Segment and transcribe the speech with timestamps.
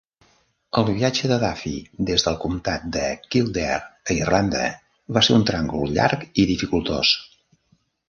[0.81, 1.73] El viatge de Duffy
[2.11, 3.05] des del comtat de
[3.35, 3.77] Kildare,
[4.11, 4.65] a Irlanda,
[5.19, 7.19] va ser un tràngol llarg i dificultós.